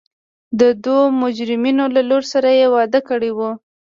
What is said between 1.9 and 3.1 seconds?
له لور سره یې واده